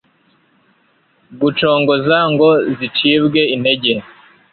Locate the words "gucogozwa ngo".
1.39-2.49